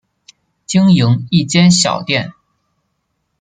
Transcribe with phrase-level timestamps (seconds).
[0.65, 2.33] 经营一间小店